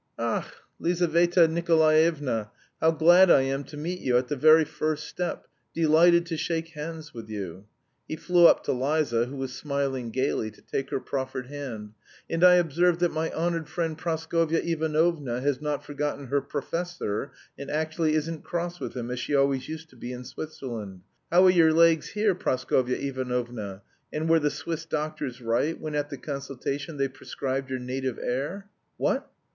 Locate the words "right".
25.41-25.79